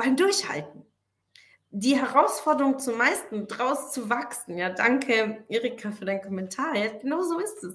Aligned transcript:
beim 0.00 0.16
Durchhalten. 0.16 0.84
Die 1.70 1.96
Herausforderung 1.96 2.78
zu 2.78 2.92
meisten, 2.92 3.46
draus 3.46 3.92
zu 3.92 4.10
wachsen. 4.10 4.58
Ja, 4.58 4.70
danke, 4.70 5.44
Erika, 5.48 5.92
für 5.92 6.04
deinen 6.04 6.22
Kommentar. 6.22 6.74
Ja, 6.74 6.90
genau 6.98 7.22
so 7.22 7.38
ist 7.38 7.62
es. 7.62 7.74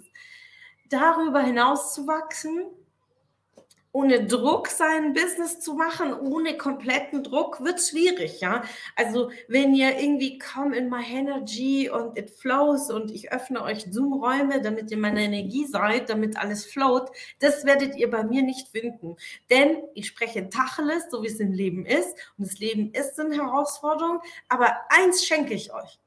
Darüber 0.90 1.42
hinaus 1.42 1.94
zu 1.94 2.06
wachsen, 2.06 2.66
ohne 3.96 4.26
Druck 4.26 4.68
sein 4.68 5.14
Business 5.14 5.62
zu 5.62 5.74
machen, 5.74 6.14
ohne 6.14 6.58
kompletten 6.58 7.24
Druck, 7.24 7.64
wird 7.64 7.80
schwierig, 7.80 8.42
ja. 8.42 8.62
Also 8.98 9.32
wenn 9.48 9.74
ihr 9.74 9.98
irgendwie 9.98 10.38
come 10.38 10.76
in 10.76 10.90
my 10.90 11.02
energy 11.02 11.90
und 11.90 12.18
it 12.18 12.30
flows 12.30 12.92
und 12.92 13.10
ich 13.10 13.32
öffne 13.32 13.62
euch 13.62 13.86
Zoom-Räume, 13.90 14.62
damit 14.62 14.92
ihr 14.92 14.98
meine 14.98 15.24
Energie 15.24 15.66
seid, 15.66 16.10
damit 16.10 16.36
alles 16.36 16.66
float, 16.66 17.10
das 17.40 17.64
werdet 17.64 17.96
ihr 17.96 18.10
bei 18.10 18.26
mir 18.26 18.42
nicht 18.44 18.68
finden. 18.68 19.16
Denn 19.50 19.78
ich 19.94 20.08
spreche 20.08 20.50
Tacheles, 20.50 21.06
so 21.10 21.24
wie 21.24 21.28
es 21.28 21.40
im 21.40 21.54
Leben 21.54 21.86
ist. 21.86 22.18
Und 22.38 22.48
das 22.48 22.60
Leben 22.60 22.92
ist 22.92 23.18
eine 23.18 23.36
Herausforderung. 23.36 24.20
Aber 24.50 24.76
eins 24.90 25.26
schenke 25.26 25.54
ich 25.54 25.74
euch. 25.74 26.00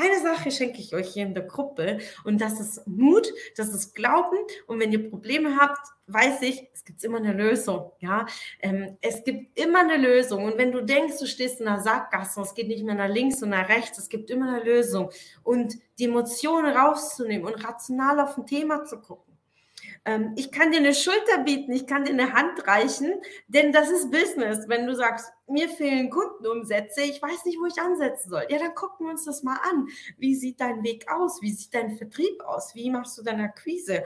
Eine 0.00 0.20
Sache 0.20 0.50
schenke 0.50 0.78
ich 0.78 0.94
euch 0.94 1.08
hier 1.08 1.26
in 1.26 1.34
der 1.34 1.42
Gruppe 1.42 1.98
und 2.24 2.40
das 2.40 2.60
ist 2.60 2.86
Mut, 2.86 3.32
das 3.56 3.74
ist 3.74 3.94
Glauben. 3.94 4.36
Und 4.66 4.78
wenn 4.78 4.92
ihr 4.92 5.10
Probleme 5.10 5.56
habt, 5.56 5.80
weiß 6.06 6.42
ich, 6.42 6.68
es 6.72 6.84
gibt 6.84 7.02
immer 7.02 7.18
eine 7.18 7.32
Lösung. 7.32 7.90
Ja, 7.98 8.26
ähm, 8.60 8.96
es 9.00 9.24
gibt 9.24 9.58
immer 9.58 9.80
eine 9.80 9.96
Lösung. 9.96 10.44
Und 10.44 10.56
wenn 10.56 10.70
du 10.70 10.82
denkst, 10.82 11.18
du 11.18 11.26
stehst 11.26 11.60
in 11.60 11.66
einer 11.66 11.80
Sackgasse 11.80 12.38
und 12.38 12.46
es 12.46 12.54
geht 12.54 12.68
nicht 12.68 12.84
mehr 12.84 12.94
nach 12.94 13.08
links 13.08 13.42
und 13.42 13.50
nach 13.50 13.68
rechts, 13.68 13.98
es 13.98 14.08
gibt 14.08 14.30
immer 14.30 14.48
eine 14.48 14.62
Lösung. 14.62 15.10
Und 15.42 15.74
die 15.98 16.04
Emotionen 16.04 16.76
rauszunehmen 16.76 17.46
und 17.46 17.64
rational 17.64 18.20
auf 18.20 18.38
ein 18.38 18.46
Thema 18.46 18.84
zu 18.84 19.00
gucken 19.00 19.27
ich 20.36 20.50
kann 20.52 20.72
dir 20.72 20.78
eine 20.78 20.94
Schulter 20.94 21.38
bieten, 21.44 21.72
ich 21.72 21.86
kann 21.86 22.04
dir 22.04 22.12
eine 22.12 22.32
Hand 22.32 22.66
reichen, 22.66 23.12
denn 23.46 23.72
das 23.72 23.90
ist 23.90 24.10
Business. 24.10 24.68
Wenn 24.68 24.86
du 24.86 24.94
sagst, 24.94 25.30
mir 25.46 25.68
fehlen 25.68 26.10
Kundenumsätze, 26.10 27.02
ich 27.02 27.20
weiß 27.20 27.44
nicht, 27.44 27.58
wo 27.60 27.66
ich 27.66 27.80
ansetzen 27.80 28.30
soll, 28.30 28.46
ja, 28.48 28.58
dann 28.58 28.74
gucken 28.74 29.06
wir 29.06 29.10
uns 29.10 29.24
das 29.24 29.42
mal 29.42 29.58
an. 29.70 29.88
Wie 30.16 30.34
sieht 30.34 30.60
dein 30.60 30.82
Weg 30.82 31.10
aus? 31.10 31.42
Wie 31.42 31.52
sieht 31.52 31.74
dein 31.74 31.96
Vertrieb 31.96 32.42
aus? 32.42 32.74
Wie 32.74 32.90
machst 32.90 33.18
du 33.18 33.22
deine 33.22 33.44
Akquise? 33.44 34.04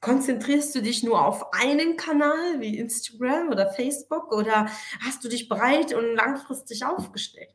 Konzentrierst 0.00 0.74
du 0.74 0.82
dich 0.82 1.02
nur 1.02 1.24
auf 1.24 1.52
einen 1.52 1.96
Kanal 1.96 2.60
wie 2.60 2.78
Instagram 2.78 3.48
oder 3.48 3.72
Facebook 3.72 4.32
oder 4.32 4.68
hast 5.04 5.24
du 5.24 5.28
dich 5.28 5.48
breit 5.48 5.94
und 5.94 6.14
langfristig 6.14 6.84
aufgestellt? 6.84 7.54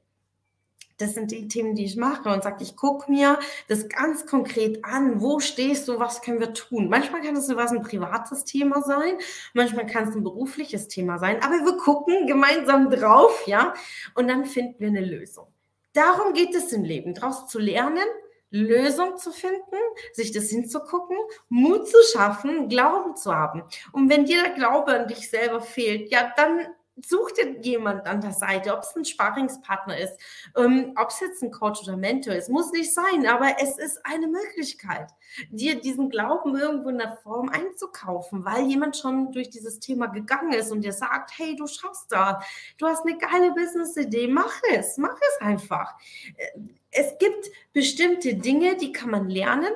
Das 1.01 1.13
sind 1.13 1.31
die 1.31 1.47
Themen, 1.47 1.75
die 1.75 1.85
ich 1.85 1.97
mache 1.97 2.29
und 2.29 2.43
sage, 2.43 2.63
ich 2.63 2.75
gucke 2.75 3.11
mir 3.11 3.39
das 3.67 3.89
ganz 3.89 4.25
konkret 4.25 4.85
an. 4.85 5.21
Wo 5.21 5.39
stehst 5.39 5.87
du? 5.87 5.99
Was 5.99 6.21
können 6.21 6.39
wir 6.39 6.53
tun? 6.53 6.89
Manchmal 6.89 7.21
kann 7.21 7.35
es 7.35 7.49
was 7.55 7.71
ein 7.71 7.81
privates 7.81 8.45
Thema 8.45 8.81
sein, 8.81 9.17
manchmal 9.53 9.85
kann 9.85 10.07
es 10.07 10.15
ein 10.15 10.23
berufliches 10.23 10.87
Thema 10.87 11.17
sein, 11.17 11.41
aber 11.43 11.55
wir 11.55 11.77
gucken 11.77 12.27
gemeinsam 12.27 12.89
drauf, 12.89 13.43
ja, 13.45 13.73
und 14.15 14.27
dann 14.27 14.45
finden 14.45 14.75
wir 14.79 14.87
eine 14.87 15.05
Lösung. 15.05 15.47
Darum 15.93 16.33
geht 16.33 16.55
es 16.55 16.71
im 16.71 16.83
Leben, 16.83 17.13
daraus 17.13 17.47
zu 17.47 17.59
lernen, 17.59 18.07
Lösung 18.51 19.17
zu 19.17 19.31
finden, 19.31 19.77
sich 20.13 20.31
das 20.31 20.49
hinzugucken, 20.49 21.17
Mut 21.49 21.87
zu 21.87 21.97
schaffen, 22.11 22.69
Glauben 22.69 23.15
zu 23.15 23.33
haben. 23.33 23.63
Und 23.93 24.09
wenn 24.09 24.25
dir 24.25 24.43
der 24.43 24.53
Glaube 24.53 24.93
an 24.93 25.07
dich 25.07 25.29
selber 25.29 25.61
fehlt, 25.61 26.11
ja, 26.11 26.31
dann 26.35 26.67
such 27.03 27.31
dir 27.31 27.59
jemand 27.61 28.05
an 28.07 28.21
der 28.21 28.33
Seite, 28.33 28.73
ob 28.73 28.83
es 28.83 28.95
ein 28.95 29.05
Sparringspartner 29.05 29.97
ist, 29.97 30.19
ähm, 30.57 30.93
ob 30.97 31.09
es 31.09 31.19
jetzt 31.19 31.41
ein 31.41 31.51
Coach 31.51 31.81
oder 31.83 31.97
Mentor 31.97 32.33
ist, 32.33 32.49
muss 32.49 32.71
nicht 32.71 32.93
sein, 32.93 33.25
aber 33.27 33.55
es 33.59 33.77
ist 33.77 33.99
eine 34.05 34.27
Möglichkeit, 34.27 35.11
dir 35.49 35.79
diesen 35.79 36.09
Glauben 36.09 36.55
irgendwo 36.55 36.89
in 36.89 36.97
der 36.97 37.17
Form 37.17 37.49
einzukaufen, 37.49 38.45
weil 38.45 38.65
jemand 38.65 38.97
schon 38.97 39.31
durch 39.31 39.49
dieses 39.49 39.79
Thema 39.79 40.07
gegangen 40.07 40.53
ist 40.53 40.71
und 40.71 40.81
dir 40.81 40.93
sagt, 40.93 41.31
hey, 41.37 41.55
du 41.55 41.67
schaffst 41.67 42.11
das, 42.11 42.43
du 42.77 42.87
hast 42.87 43.05
eine 43.05 43.17
geile 43.17 43.51
Business-Idee, 43.51 44.27
mach 44.27 44.61
es, 44.73 44.97
mach 44.97 45.15
es 45.15 45.45
einfach. 45.45 45.95
Äh, 46.35 46.59
es 46.91 47.17
gibt 47.19 47.49
bestimmte 47.71 48.35
Dinge, 48.35 48.75
die 48.75 48.91
kann 48.91 49.09
man 49.09 49.29
lernen, 49.29 49.71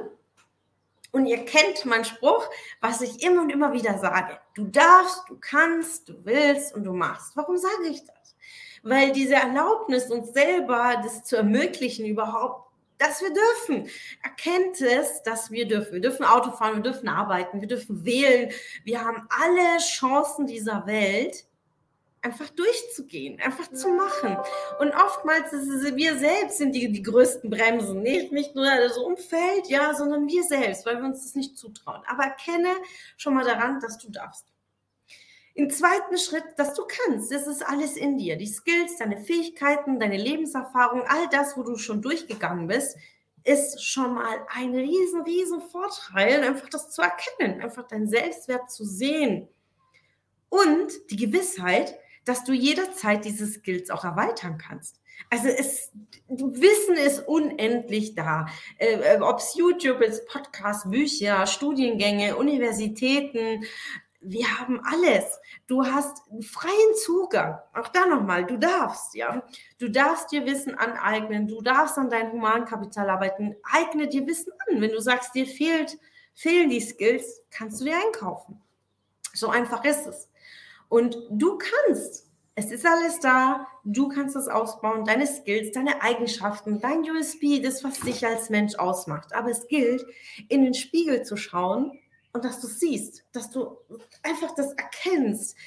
und 1.15 1.27
ihr 1.27 1.45
kennt 1.45 1.85
meinen 1.85 2.03
Spruch, 2.03 2.49
was 2.81 2.99
ich 2.99 3.23
immer 3.23 3.41
und 3.41 3.49
immer 3.49 3.71
wieder 3.71 3.97
sage. 3.99 4.37
Du 4.53 4.65
darfst, 4.65 5.23
du 5.29 5.37
kannst, 5.39 6.09
du 6.09 6.25
willst 6.25 6.75
und 6.75 6.83
du 6.83 6.91
machst. 6.91 7.37
Warum 7.37 7.57
sage 7.57 7.87
ich 7.89 8.01
das? 8.05 8.35
Weil 8.83 9.13
diese 9.13 9.35
Erlaubnis, 9.35 10.11
uns 10.11 10.33
selber 10.33 10.99
das 11.01 11.23
zu 11.23 11.37
ermöglichen, 11.37 12.05
überhaupt, 12.05 12.69
dass 12.97 13.21
wir 13.21 13.31
dürfen. 13.33 13.89
Erkennt 14.23 14.81
es, 14.81 15.23
dass 15.23 15.51
wir 15.51 15.65
dürfen. 15.65 15.93
Wir 15.93 16.01
dürfen 16.01 16.25
Auto 16.25 16.51
fahren, 16.51 16.83
wir 16.83 16.91
dürfen 16.91 17.07
arbeiten, 17.07 17.61
wir 17.61 17.69
dürfen 17.69 18.03
wählen. 18.03 18.51
Wir 18.83 19.01
haben 19.01 19.25
alle 19.29 19.77
Chancen 19.77 20.47
dieser 20.47 20.85
Welt 20.85 21.45
einfach 22.25 22.49
durchzugehen, 22.49 23.39
einfach 23.39 23.71
zu 23.71 23.87
machen. 23.89 24.35
Und 24.79 24.93
oftmals 24.95 25.53
ist 25.53 25.69
es, 25.69 25.95
wir 25.95 26.17
selbst 26.17 26.57
sind 26.57 26.73
die, 26.73 26.91
die 26.91 27.03
größten 27.03 27.49
Bremsen, 27.49 28.01
nicht, 28.01 28.31
nicht 28.31 28.55
nur 28.55 28.65
das 28.65 28.97
Umfeld, 28.97 29.67
ja, 29.67 29.93
sondern 29.93 30.27
wir 30.27 30.43
selbst, 30.43 30.85
weil 30.85 30.97
wir 30.97 31.05
uns 31.05 31.21
das 31.21 31.35
nicht 31.35 31.57
zutrauen. 31.57 32.01
Aber 32.07 32.23
erkenne 32.23 32.73
schon 33.15 33.35
mal 33.35 33.45
daran, 33.45 33.79
dass 33.79 33.99
du 33.99 34.09
darfst. 34.09 34.45
Im 35.53 35.69
zweiten 35.69 36.17
Schritt, 36.17 36.43
dass 36.57 36.73
du 36.73 36.83
kannst, 36.85 37.31
das 37.31 37.47
ist 37.47 37.65
alles 37.65 37.95
in 37.95 38.17
dir. 38.17 38.35
Die 38.35 38.47
Skills, 38.47 38.97
deine 38.97 39.17
Fähigkeiten, 39.17 39.99
deine 39.99 40.17
Lebenserfahrung, 40.17 41.03
all 41.07 41.29
das, 41.29 41.55
wo 41.55 41.63
du 41.63 41.77
schon 41.77 42.01
durchgegangen 42.01 42.67
bist, 42.67 42.97
ist 43.43 43.85
schon 43.85 44.15
mal 44.15 44.39
ein 44.53 44.75
riesen, 44.75 45.21
riesen 45.21 45.61
Vorteil, 45.61 46.43
einfach 46.43 46.67
das 46.69 46.89
zu 46.89 47.03
erkennen, 47.03 47.61
einfach 47.61 47.87
deinen 47.87 48.09
Selbstwert 48.09 48.71
zu 48.71 48.83
sehen. 48.83 49.47
Und 50.49 50.91
die 51.11 51.17
Gewissheit, 51.17 51.97
dass 52.25 52.43
du 52.43 52.53
jederzeit 52.53 53.23
diese 53.23 53.47
Skills 53.47 53.89
auch 53.89 54.03
erweitern 54.03 54.57
kannst. 54.57 54.99
Also 55.29 55.47
es, 55.47 55.91
Wissen 56.27 56.95
ist 56.95 57.27
unendlich 57.27 58.15
da. 58.15 58.47
Äh, 58.77 59.15
äh 59.15 59.21
Ob 59.21 59.39
es 59.39 59.55
YouTube 59.55 60.01
ist, 60.01 60.27
Podcasts, 60.27 60.89
Bücher, 60.89 61.47
Studiengänge, 61.47 62.35
Universitäten, 62.35 63.63
wir 64.27 64.59
haben 64.59 64.81
alles. 64.83 65.39
Du 65.67 65.85
hast 65.85 66.23
freien 66.41 66.95
Zugang. 67.03 67.59
Auch 67.73 67.89
da 67.89 68.07
nochmal, 68.07 68.45
du 68.45 68.57
darfst, 68.57 69.13
ja. 69.13 69.43
Du 69.77 69.89
darfst 69.89 70.31
dir 70.31 70.45
Wissen 70.45 70.75
aneignen, 70.75 71.47
du 71.47 71.61
darfst 71.61 71.97
an 71.97 72.09
deinem 72.09 72.31
Humankapital 72.31 73.09
arbeiten. 73.09 73.55
Eigne 73.63 74.07
dir 74.07 74.25
Wissen 74.25 74.51
an. 74.67 74.81
Wenn 74.81 74.91
du 74.91 74.99
sagst, 74.99 75.35
dir 75.35 75.45
fehlt, 75.45 75.97
fehlen 76.33 76.69
die 76.69 76.81
Skills, 76.81 77.43
kannst 77.51 77.81
du 77.81 77.85
dir 77.85 77.97
einkaufen. 78.03 78.61
So 79.33 79.49
einfach 79.49 79.83
ist 79.85 80.07
es. 80.07 80.29
Und 80.89 81.17
du 81.29 81.57
kannst. 81.57 82.29
Es 82.55 82.71
ist 82.71 82.85
alles 82.85 83.19
da. 83.19 83.67
Du 83.83 84.07
kannst 84.07 84.35
es 84.35 84.47
ausbauen. 84.47 85.03
Deine 85.03 85.27
Skills, 85.27 85.71
deine 85.73 86.01
Eigenschaften, 86.01 86.79
dein 86.79 87.01
USB, 87.01 87.61
das, 87.61 87.83
was 87.83 87.99
dich 87.99 88.25
als 88.25 88.49
Mensch 88.49 88.75
ausmacht. 88.75 89.35
Aber 89.35 89.49
es 89.49 89.67
gilt, 89.67 90.05
in 90.47 90.63
den 90.63 90.73
Spiegel 90.73 91.23
zu 91.23 91.35
schauen 91.35 91.99
und 92.35 92.45
dass 92.45 92.61
du 92.61 92.67
siehst, 92.67 93.23
dass 93.31 93.49
du 93.49 93.77
einfach 94.23 94.53
das 94.55 94.73
erkennst, 94.73 95.57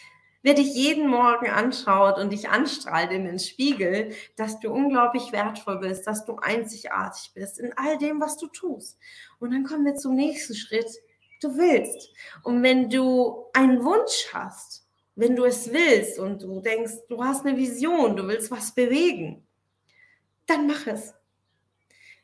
wer 0.43 0.55
dich 0.55 0.75
jeden 0.75 1.09
Morgen 1.09 1.49
anschaut 1.49 2.19
und 2.19 2.31
dich 2.31 2.49
anstrahlt 2.49 3.11
in 3.11 3.25
den 3.25 3.38
Spiegel, 3.38 4.12
dass 4.37 4.61
du 4.61 4.70
unglaublich 4.70 5.32
wertvoll 5.32 5.79
bist, 5.79 6.06
dass 6.06 6.25
du 6.25 6.37
einzigartig 6.37 7.32
bist 7.35 7.59
in 7.59 7.73
all 7.76 7.99
dem, 7.99 8.20
was 8.20 8.37
du 8.37 8.47
tust. 8.49 8.99
Und 9.38 9.53
dann 9.53 9.65
kommen 9.65 9.85
wir 9.85 9.94
zum 9.97 10.15
nächsten 10.15 10.55
Schritt. 10.55 10.91
Du 11.41 11.56
willst. 11.56 12.11
Und 12.43 12.62
wenn 12.62 12.91
du 12.91 13.47
einen 13.53 13.85
Wunsch 13.85 14.29
hast, 14.32 14.88
wenn 15.19 15.35
du 15.35 15.44
es 15.44 15.73
willst 15.73 16.20
und 16.20 16.43
du 16.44 16.61
denkst, 16.61 16.93
du 17.09 17.25
hast 17.25 17.44
eine 17.44 17.56
Vision, 17.56 18.17
du 18.17 18.29
willst 18.29 18.53
was 18.53 18.73
bewegen, 18.73 19.44
dann 20.47 20.69
mach 20.69 20.87
es. 20.87 21.12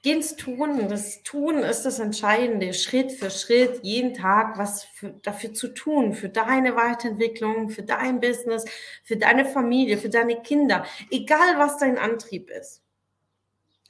Geh 0.03 0.13
ins 0.13 0.37
Tun. 0.37 0.89
Das 0.89 1.25
Tun 1.25 1.59
ist 1.59 1.83
das 1.83 1.99
Entscheidende, 1.99 2.73
Schritt 2.73 3.11
für 3.11 3.31
Schritt, 3.31 3.81
jeden 3.83 4.15
Tag 4.15 4.59
was 4.59 4.85
für, 4.85 5.11
dafür 5.23 5.53
zu 5.55 5.69
tun, 5.69 6.15
für 6.15 6.29
deine 6.29 6.77
Weiterentwicklung, 6.77 7.69
für 7.69 7.83
dein 7.83 8.21
Business, 8.21 8.65
für 9.03 9.17
deine 9.17 9.45
Familie, 9.45 9.99
für 9.99 10.11
deine 10.11 10.41
Kinder, 10.43 10.87
egal 11.11 11.59
was 11.59 11.79
dein 11.79 11.99
Antrieb 11.99 12.49
ist. 12.51 12.81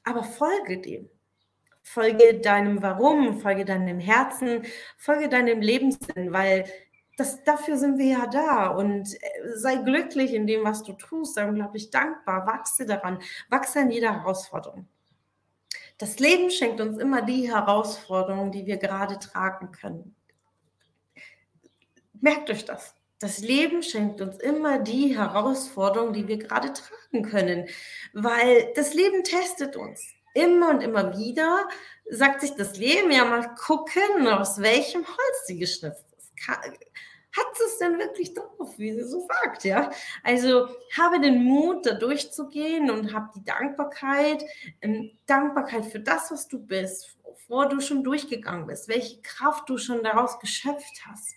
Aber 0.02 0.24
folge 0.24 0.80
dem. 0.80 1.10
Folge 1.82 2.40
deinem 2.40 2.80
Warum, 2.80 3.40
folge 3.40 3.66
deinem 3.66 3.98
Herzen, 3.98 4.62
folge 4.96 5.28
deinem 5.28 5.60
Lebenssinn, 5.60 6.32
weil 6.32 6.64
das, 7.16 7.44
dafür 7.44 7.76
sind 7.76 7.98
wir 7.98 8.06
ja 8.06 8.26
da 8.26 8.68
und 8.68 9.14
äh, 9.14 9.56
sei 9.56 9.76
glücklich 9.76 10.34
in 10.34 10.46
dem, 10.46 10.64
was 10.64 10.82
du 10.82 10.92
tust, 10.94 11.34
sei 11.34 11.46
unglaublich 11.46 11.90
dankbar, 11.90 12.46
wachse 12.46 12.86
daran, 12.86 13.20
wachse 13.50 13.80
an 13.80 13.90
jeder 13.90 14.12
Herausforderung. 14.12 14.88
Das 15.98 16.18
Leben 16.18 16.50
schenkt 16.50 16.80
uns 16.80 16.98
immer 16.98 17.22
die 17.22 17.52
Herausforderungen, 17.52 18.50
die 18.50 18.66
wir 18.66 18.78
gerade 18.78 19.18
tragen 19.18 19.70
können. 19.70 20.16
Merkt 22.20 22.50
euch 22.50 22.64
das. 22.64 22.94
Das 23.20 23.38
Leben 23.38 23.82
schenkt 23.82 24.20
uns 24.20 24.38
immer 24.38 24.80
die 24.80 25.16
Herausforderungen, 25.16 26.12
die 26.12 26.26
wir 26.26 26.38
gerade 26.38 26.72
tragen 26.72 27.22
können, 27.22 27.68
weil 28.12 28.72
das 28.74 28.92
Leben 28.92 29.22
testet 29.22 29.76
uns. 29.76 30.04
Immer 30.34 30.70
und 30.70 30.80
immer 30.82 31.16
wieder 31.16 31.68
sagt 32.10 32.40
sich 32.40 32.54
das 32.54 32.76
Leben 32.76 33.12
ja 33.12 33.24
mal 33.24 33.54
gucken, 33.54 34.26
aus 34.26 34.60
welchem 34.60 35.06
Holz 35.06 35.46
sie 35.46 35.58
geschnitzt 35.58 36.04
hat 37.36 37.60
es 37.66 37.78
denn 37.78 37.98
wirklich 37.98 38.34
drauf, 38.34 38.78
wie 38.78 38.92
sie 38.92 39.02
so 39.02 39.26
sagt, 39.26 39.64
ja? 39.64 39.90
Also 40.22 40.68
habe 40.96 41.20
den 41.20 41.42
Mut, 41.42 41.84
da 41.86 41.94
durchzugehen 41.94 42.90
und 42.90 43.12
habe 43.12 43.30
die 43.34 43.44
Dankbarkeit, 43.44 44.44
ähm, 44.80 45.10
Dankbarkeit 45.26 45.86
für 45.86 46.00
das, 46.00 46.30
was 46.30 46.48
du 46.48 46.58
bist, 46.58 47.16
wovor 47.22 47.68
du 47.68 47.80
schon 47.80 48.04
durchgegangen 48.04 48.66
bist, 48.66 48.88
welche 48.88 49.20
Kraft 49.22 49.68
du 49.68 49.78
schon 49.78 50.02
daraus 50.02 50.38
geschöpft 50.38 51.02
hast 51.06 51.34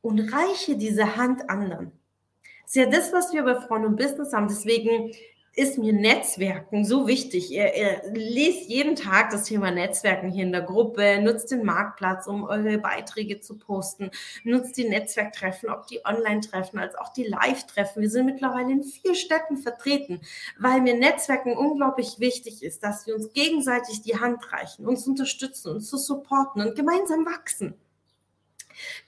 und 0.00 0.32
reiche 0.32 0.76
diese 0.76 1.16
Hand 1.16 1.50
anderen. 1.50 1.92
Das 2.62 2.70
ist 2.70 2.76
ja 2.76 2.86
das, 2.86 3.12
was 3.12 3.32
wir 3.32 3.42
bei 3.42 3.60
Frauen 3.60 3.84
und 3.84 3.96
Business 3.96 4.32
haben. 4.32 4.48
Deswegen 4.48 5.12
ist 5.56 5.78
mir 5.78 5.94
Netzwerken 5.94 6.84
so 6.84 7.06
wichtig. 7.06 7.50
Ihr, 7.50 7.74
ihr 7.74 8.02
lest 8.12 8.68
jeden 8.68 8.94
Tag 8.94 9.30
das 9.30 9.44
Thema 9.44 9.70
Netzwerken 9.70 10.30
hier 10.30 10.44
in 10.44 10.52
der 10.52 10.60
Gruppe, 10.60 11.18
nutzt 11.22 11.50
den 11.50 11.64
Marktplatz, 11.64 12.26
um 12.26 12.44
eure 12.44 12.76
Beiträge 12.76 13.40
zu 13.40 13.56
posten, 13.56 14.10
nutzt 14.44 14.76
die 14.76 14.86
Netzwerktreffen, 14.86 15.70
ob 15.70 15.86
die 15.86 16.04
Online-Treffen 16.04 16.78
als 16.78 16.94
auch 16.94 17.10
die 17.10 17.24
Live-Treffen. 17.24 18.02
Wir 18.02 18.10
sind 18.10 18.26
mittlerweile 18.26 18.70
in 18.70 18.82
vier 18.84 19.14
Städten 19.14 19.56
vertreten, 19.56 20.20
weil 20.58 20.82
mir 20.82 20.94
Netzwerken 20.94 21.56
unglaublich 21.56 22.20
wichtig 22.20 22.62
ist, 22.62 22.82
dass 22.82 23.06
wir 23.06 23.14
uns 23.14 23.32
gegenseitig 23.32 24.02
die 24.02 24.20
Hand 24.20 24.52
reichen, 24.52 24.86
uns 24.86 25.06
unterstützen, 25.06 25.72
uns 25.72 25.88
zu 25.88 25.96
supporten 25.96 26.60
und 26.60 26.76
gemeinsam 26.76 27.24
wachsen 27.24 27.74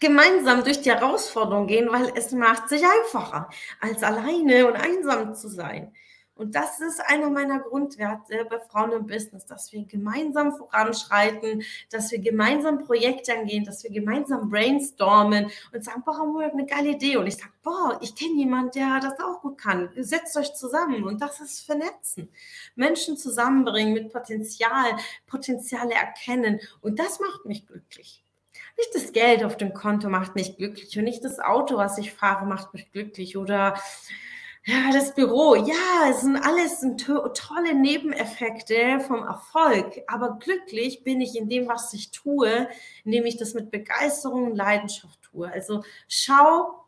gemeinsam 0.00 0.64
durch 0.64 0.80
die 0.80 0.90
Herausforderung 0.90 1.66
gehen, 1.66 1.90
weil 1.90 2.10
es 2.16 2.32
macht 2.32 2.70
sich 2.70 2.82
einfacher, 2.84 3.50
als 3.80 4.02
alleine 4.02 4.66
und 4.66 4.76
einsam 4.76 5.34
zu 5.34 5.48
sein. 5.48 5.92
Und 6.38 6.54
das 6.54 6.78
ist 6.78 7.00
einer 7.00 7.30
meiner 7.30 7.58
Grundwerte 7.58 8.46
bei 8.48 8.60
Frauen 8.60 8.92
im 8.92 9.06
Business, 9.08 9.44
dass 9.44 9.72
wir 9.72 9.84
gemeinsam 9.84 10.56
voranschreiten, 10.56 11.64
dass 11.90 12.12
wir 12.12 12.20
gemeinsam 12.20 12.84
Projekte 12.84 13.36
angehen, 13.36 13.64
dass 13.64 13.82
wir 13.82 13.90
gemeinsam 13.90 14.48
brainstormen 14.48 15.50
und 15.72 15.84
sagen, 15.84 16.04
boah, 16.06 16.14
wir 16.14 16.46
haben 16.46 16.58
eine 16.58 16.66
geile 16.66 16.90
Idee. 16.90 17.16
Und 17.16 17.26
ich 17.26 17.36
sage, 17.36 17.50
boah, 17.64 17.98
ich 18.00 18.14
kenne 18.14 18.36
jemanden, 18.36 18.70
der 18.70 19.00
das 19.00 19.18
auch 19.18 19.42
gut 19.42 19.58
kann. 19.58 19.90
Setzt 19.96 20.36
euch 20.36 20.54
zusammen. 20.54 21.02
Und 21.02 21.20
das 21.20 21.40
ist 21.40 21.66
Vernetzen. 21.66 22.28
Menschen 22.76 23.16
zusammenbringen 23.16 23.92
mit 23.92 24.12
Potenzial, 24.12 24.96
Potenziale 25.26 25.94
erkennen. 25.94 26.60
Und 26.80 27.00
das 27.00 27.18
macht 27.18 27.46
mich 27.46 27.66
glücklich. 27.66 28.22
Nicht 28.76 28.94
das 28.94 29.12
Geld 29.12 29.42
auf 29.42 29.56
dem 29.56 29.74
Konto 29.74 30.08
macht 30.08 30.36
mich 30.36 30.56
glücklich 30.56 30.96
und 30.96 31.04
nicht 31.04 31.24
das 31.24 31.40
Auto, 31.40 31.76
was 31.76 31.98
ich 31.98 32.12
fahre, 32.12 32.46
macht 32.46 32.74
mich 32.74 32.92
glücklich 32.92 33.36
oder 33.36 33.74
ja, 34.64 34.92
das 34.92 35.14
Büro, 35.14 35.54
ja, 35.54 36.10
es 36.10 36.20
sind 36.20 36.36
alles 36.36 36.80
to 36.98 37.28
tolle 37.28 37.74
Nebeneffekte 37.74 39.00
vom 39.00 39.22
Erfolg, 39.22 40.02
aber 40.06 40.38
glücklich 40.38 41.04
bin 41.04 41.20
ich 41.20 41.36
in 41.36 41.48
dem, 41.48 41.68
was 41.68 41.94
ich 41.94 42.10
tue, 42.10 42.68
indem 43.04 43.24
ich 43.26 43.36
das 43.36 43.54
mit 43.54 43.70
Begeisterung 43.70 44.44
und 44.44 44.56
Leidenschaft 44.56 45.22
tue. 45.22 45.50
Also 45.50 45.82
schau, 46.08 46.84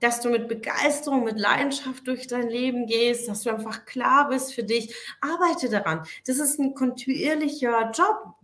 dass 0.00 0.20
du 0.20 0.30
mit 0.30 0.48
Begeisterung, 0.48 1.24
mit 1.24 1.38
Leidenschaft 1.38 2.06
durch 2.06 2.26
dein 2.26 2.48
Leben 2.48 2.86
gehst, 2.86 3.28
dass 3.28 3.42
du 3.42 3.50
einfach 3.50 3.84
klar 3.84 4.28
bist 4.28 4.54
für 4.54 4.64
dich. 4.64 4.94
Arbeite 5.20 5.68
daran. 5.68 6.04
Das 6.26 6.38
ist 6.38 6.58
ein 6.58 6.74
kontinuierlicher 6.74 7.92
Job. 7.92 8.34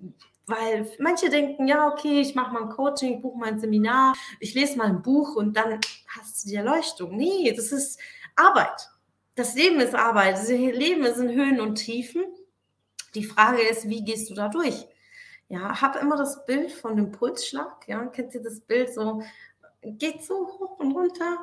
Weil 0.49 0.89
manche 1.01 1.29
denken, 1.29 1.67
ja, 1.67 1.89
okay, 1.89 2.21
ich 2.21 2.37
mache 2.37 2.53
mal 2.53 2.63
ein 2.63 2.69
Coaching, 2.69 3.21
buche 3.21 3.37
mal 3.37 3.49
ein 3.49 3.59
Seminar, 3.59 4.15
ich 4.39 4.55
lese 4.55 4.79
mal 4.79 4.87
ein 4.87 5.03
Buch 5.03 5.35
und 5.35 5.57
dann 5.57 5.81
hast 6.07 6.45
du 6.45 6.49
die 6.49 6.55
Erleuchtung. 6.55 7.17
Nee, 7.17 7.53
das 7.53 7.73
ist 7.73 7.99
Arbeit. 8.37 8.91
Das 9.35 9.55
Leben 9.55 9.81
ist 9.81 9.95
Arbeit. 9.95 10.37
Das 10.37 10.49
Leben 10.49 11.05
ist 11.05 11.19
in 11.19 11.31
Höhen 11.31 11.61
und 11.61 11.77
Tiefen. 11.77 12.25
Die 13.15 13.25
Frage 13.25 13.63
ist, 13.63 13.89
wie 13.89 14.05
gehst 14.05 14.31
du 14.31 14.35
da 14.35 14.49
durch? 14.49 14.87
Ja, 15.49 15.81
hab 15.81 16.01
immer 16.01 16.17
das 16.17 16.45
Bild 16.47 16.73
von 16.73 16.97
dem 16.97 17.13
Pulsschlag. 17.13 17.87
Ja, 17.87 18.05
kennt 18.07 18.35
ihr 18.35 18.43
das 18.43 18.61
Bild 18.61 18.93
so? 18.93 19.23
Geht 19.83 20.23
so 20.25 20.35
hoch 20.35 20.79
und 20.79 20.93
runter. 20.93 21.39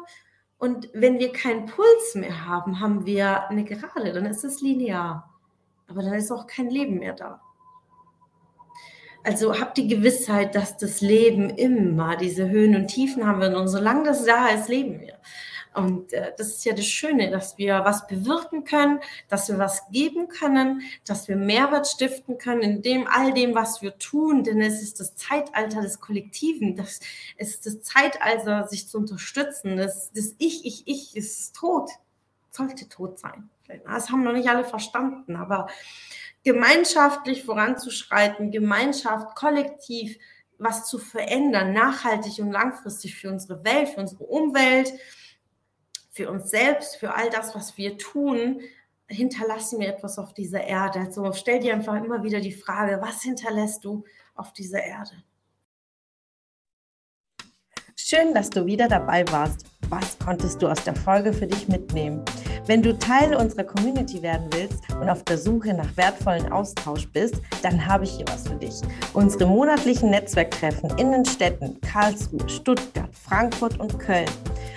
Und 0.58 0.90
wenn 0.94 1.20
wir 1.20 1.32
keinen 1.32 1.66
Puls 1.66 2.16
mehr 2.16 2.46
haben, 2.46 2.80
haben 2.80 3.06
wir 3.06 3.50
eine 3.50 3.64
Gerade, 3.64 4.14
dann 4.14 4.26
ist 4.26 4.44
es 4.44 4.62
linear. 4.62 5.30
Aber 5.88 6.02
dann 6.04 6.14
ist 6.14 6.32
auch 6.32 6.48
kein 6.48 6.70
Leben 6.70 7.00
mehr 7.00 7.14
da. 7.14 7.42
Also 9.24 9.58
habt 9.60 9.78
die 9.78 9.88
Gewissheit, 9.88 10.54
dass 10.56 10.78
das 10.78 11.00
Leben 11.00 11.50
immer 11.50 12.18
diese 12.18 12.50
Höhen 12.50 12.76
und 12.76 12.88
Tiefen 12.88 13.26
haben 13.26 13.40
wird. 13.40 13.56
Und 13.56 13.70
solange 13.70 14.04
das 14.04 14.26
da 14.26 14.48
ist, 14.50 14.68
leben 14.68 15.00
wir. 15.00 15.18
Und 15.76 16.14
äh, 16.14 16.34
das 16.38 16.48
ist 16.48 16.66
ja 16.66 16.74
das 16.74 16.86
Schöne, 16.86 17.30
dass 17.32 17.58
wir 17.58 17.84
was 17.84 18.08
bewirken 18.08 18.64
können, 18.64 19.00
dass 19.30 19.50
wir 19.50 19.58
was 19.58 19.90
geben 19.92 20.28
können, 20.28 20.82
dass 21.06 21.28
wir 21.28 21.36
Mehrwert 21.36 21.88
stiften 21.88 22.38
können 22.38 22.62
in 22.62 22.82
dem 22.82 23.08
all 23.08 23.34
dem, 23.34 23.56
was 23.56 23.82
wir 23.82 23.98
tun. 23.98 24.44
Denn 24.44 24.62
es 24.62 24.82
ist 24.82 25.00
das 25.00 25.16
Zeitalter 25.16 25.82
des 25.82 26.00
Kollektiven. 26.00 26.76
Das, 26.76 27.00
es 27.38 27.56
ist 27.56 27.66
das 27.66 27.82
Zeitalter, 27.82 28.68
sich 28.68 28.88
zu 28.88 28.98
unterstützen. 28.98 29.78
Das, 29.78 30.12
das 30.14 30.36
Ich, 30.38 30.66
Ich, 30.66 30.88
Ich 30.88 31.16
ist 31.16 31.56
tot. 31.56 31.90
Sollte 32.52 32.88
tot 32.88 33.20
sein. 33.20 33.50
Das 33.86 34.10
haben 34.10 34.24
noch 34.24 34.34
nicht 34.34 34.50
alle 34.50 34.66
verstanden, 34.66 35.36
aber 35.36 35.68
gemeinschaftlich 36.44 37.44
voranzuschreiten, 37.44 38.52
Gemeinschaft, 38.52 39.36
kollektiv 39.36 40.18
was 40.58 40.86
zu 40.86 40.98
verändern, 40.98 41.74
nachhaltig 41.74 42.40
und 42.40 42.52
langfristig 42.52 43.16
für 43.16 43.30
unsere 43.30 43.64
Welt, 43.64 43.90
für 43.90 44.02
unsere 44.02 44.24
Umwelt, 44.24 44.94
für 46.14 46.30
uns 46.30 46.52
selbst, 46.52 46.98
für 46.98 47.16
all 47.16 47.30
das, 47.32 47.56
was 47.56 47.76
wir 47.76 47.98
tun, 47.98 48.62
hinterlassen 49.08 49.80
wir 49.80 49.88
etwas 49.88 50.20
auf 50.20 50.34
dieser 50.34 50.64
Erde. 50.64 51.00
Also 51.00 51.34
stell 51.34 51.60
dir 51.60 51.74
einfach 51.74 51.96
immer 51.96 52.24
wieder 52.24 52.40
die 52.40 52.52
Frage, 52.52 53.00
was 53.02 53.24
hinterlässt 53.24 53.84
du 53.84 54.04
auf 54.36 54.54
dieser 54.54 54.84
Erde? 54.84 55.12
Schön, 57.96 58.34
dass 58.34 58.50
du 58.50 58.66
wieder 58.66 58.88
dabei 58.88 59.26
warst. 59.32 59.66
Was 59.90 60.18
konntest 60.20 60.62
du 60.62 60.68
aus 60.68 60.84
der 60.84 60.96
Folge 60.96 61.34
für 61.34 61.48
dich 61.48 61.68
mitnehmen? 61.68 62.24
Wenn 62.68 62.84
du 62.84 62.98
Teil 62.98 63.36
unserer 63.36 63.64
Community 63.64 64.22
werden 64.22 64.48
willst 64.54 64.84
und 65.00 65.10
auf 65.10 65.24
der 65.24 65.38
Suche 65.38 65.74
nach 65.74 65.98
wertvollen 65.98 66.52
Austausch 66.52 67.08
bist, 67.12 67.36
dann 67.64 67.86
habe 67.86 68.04
ich 68.04 68.12
hier 68.12 68.26
was 68.28 68.48
für 68.48 68.56
dich. 68.56 68.82
Unsere 69.14 69.48
monatlichen 69.48 70.12
Netzwerktreffen 70.12 70.92
in 70.98 71.12
den 71.12 71.26
Städten 71.26 71.80
Karlsruhe, 71.82 72.48
Stuttgart, 72.48 73.10
Frankfurt 73.16 73.80
und 73.80 73.98
Köln. 74.00 74.30